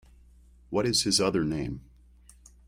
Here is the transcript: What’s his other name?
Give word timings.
What’s 0.71 1.03
his 1.03 1.21
other 1.21 1.43
name? 1.43 1.81